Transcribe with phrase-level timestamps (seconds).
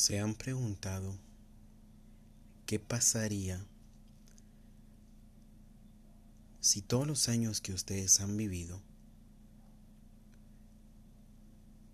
[0.00, 1.14] ¿Se han preguntado
[2.64, 3.62] qué pasaría
[6.58, 8.80] si todos los años que ustedes han vivido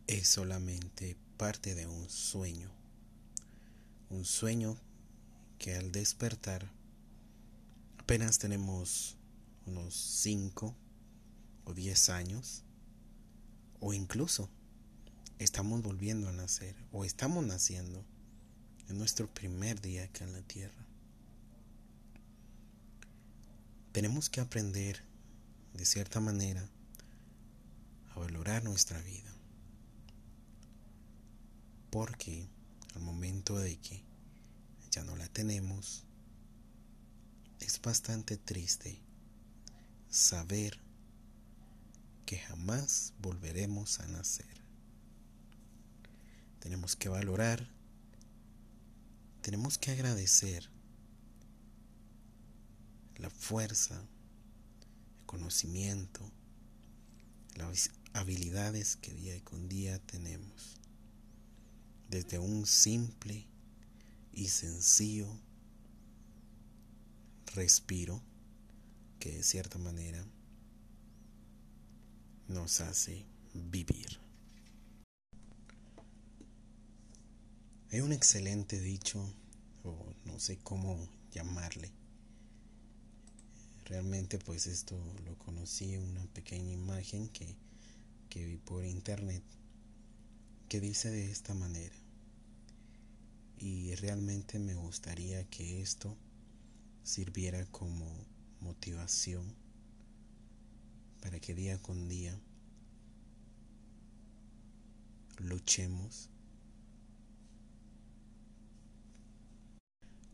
[0.07, 2.71] es solamente parte de un sueño?
[4.11, 4.77] Un sueño
[5.59, 6.71] que al despertar
[7.99, 9.17] apenas tenemos
[9.67, 10.77] unos 5
[11.65, 12.63] o 10 años
[13.81, 14.49] o incluso
[15.39, 18.05] estamos volviendo a nacer o estamos naciendo
[18.89, 20.87] en nuestro primer día acá en la tierra.
[23.93, 25.03] Tenemos que aprender
[25.75, 26.69] de cierta manera
[28.15, 29.33] a valorar nuestra vida.
[31.91, 32.47] Porque
[32.95, 34.03] al momento de que
[34.91, 36.05] ya no la tenemos,
[37.61, 39.01] es bastante triste
[40.11, 40.79] saber
[42.27, 44.66] que jamás volveremos a nacer.
[46.67, 47.65] Tenemos que valorar,
[49.41, 50.69] tenemos que agradecer
[53.19, 53.95] la fuerza,
[55.21, 56.29] el conocimiento,
[57.55, 60.81] las habilidades que día con día tenemos.
[62.11, 63.47] Desde un simple
[64.33, 65.29] y sencillo
[67.55, 68.21] respiro
[69.21, 70.27] que de cierta manera
[72.49, 74.26] nos hace vivir.
[77.97, 79.27] Hay un excelente dicho,
[79.83, 81.91] o no sé cómo llamarle.
[83.87, 84.95] Realmente pues esto
[85.25, 87.57] lo conocí en una pequeña imagen que,
[88.29, 89.43] que vi por internet
[90.69, 91.97] que dice de esta manera.
[93.57, 96.15] Y realmente me gustaría que esto
[97.03, 98.13] sirviera como
[98.61, 99.55] motivación
[101.23, 102.39] para que día con día
[105.39, 106.29] luchemos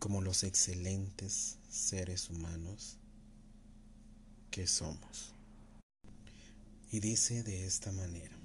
[0.02, 2.98] como los excelentes seres humanos
[4.50, 5.32] que somos.
[6.90, 8.36] Y dice de esta manera,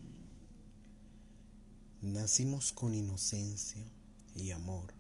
[2.04, 3.84] nacimos con inocencia
[4.36, 4.94] y amor,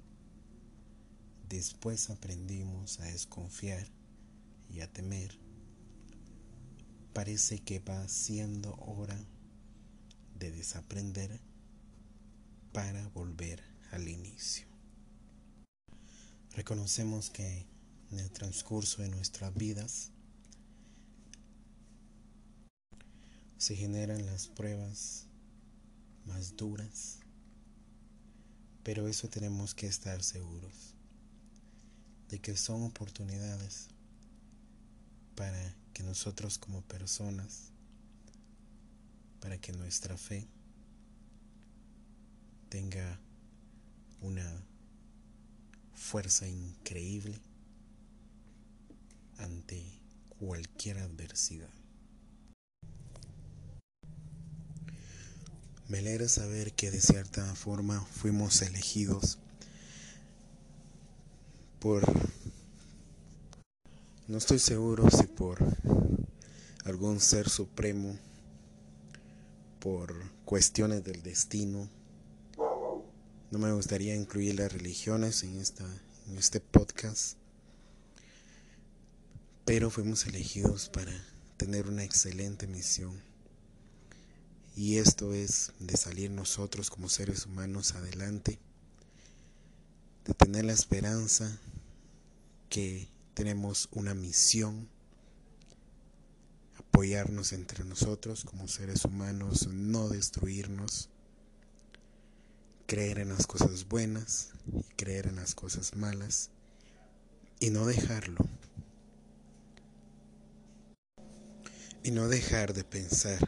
[1.47, 3.88] después aprendimos a desconfiar
[4.67, 5.38] y a temer.
[7.13, 9.23] Parece que va siendo hora
[10.40, 11.40] de desaprender
[12.72, 14.76] para volver al inicio.
[16.57, 17.68] Reconocemos que
[18.09, 20.09] en el transcurso de nuestras vidas
[23.59, 25.28] se generan las pruebas
[26.25, 27.19] más duras,
[28.81, 30.96] pero eso tenemos que estar seguros
[32.29, 33.90] de que son oportunidades
[35.35, 37.72] para que nosotros como personas,
[39.41, 40.47] para que nuestra fe
[42.69, 43.19] tenga
[44.22, 44.66] una
[45.97, 47.41] fuerza increíble
[49.40, 49.84] ante
[50.40, 51.69] cualquier adversidad.
[55.90, 59.40] Me alegra saber que de cierta forma fuimos elegidos
[61.80, 62.03] por...
[64.28, 65.58] No estoy seguro si por
[66.84, 68.18] algún ser supremo,
[69.79, 71.90] por cuestiones del destino,
[73.50, 75.85] no me gustaría incluir las religiones en, esta,
[76.28, 77.38] en este podcast,
[79.63, 81.13] pero fuimos elegidos para
[81.56, 83.22] tener una excelente misión.
[84.75, 88.59] Y esto es de salir nosotros como seres humanos adelante,
[90.25, 91.58] de tener la esperanza
[92.69, 94.90] que tenemos una misión,
[96.78, 101.09] apoyarnos entre nosotros como seres humanos, no destruirnos
[102.87, 106.49] creer en las cosas buenas y creer en las cosas malas
[107.59, 108.39] y no dejarlo.
[112.03, 113.39] Y no dejar de pensar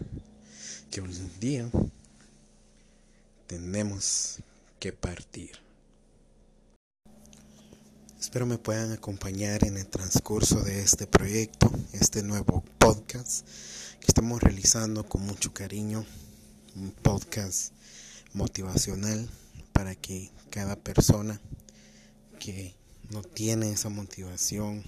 [0.91, 1.71] que un día
[3.47, 4.39] tenemos
[4.79, 5.51] que partir.
[8.19, 13.47] Espero me puedan acompañar en el transcurso de este proyecto, este nuevo podcast
[14.01, 16.05] que estamos realizando con mucho cariño,
[16.75, 17.71] un podcast
[18.33, 19.29] motivacional
[19.73, 21.39] para que cada persona
[22.39, 22.75] que
[23.09, 24.83] no tiene esa motivación,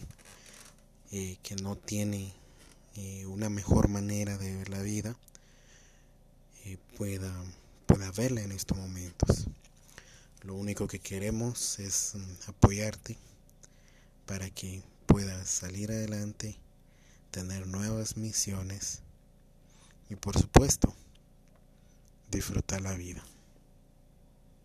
[1.11, 2.33] eh, que no tiene
[2.95, 5.15] eh, una mejor manera de ver la vida,
[6.65, 7.33] eh, pueda,
[7.85, 9.47] pueda verla en estos momentos.
[10.43, 12.13] Lo único que queremos es
[12.47, 13.17] apoyarte
[14.25, 16.57] para que puedas salir adelante,
[17.31, 19.01] tener nuevas misiones
[20.09, 20.93] y por supuesto
[22.29, 23.23] disfrutar la vida.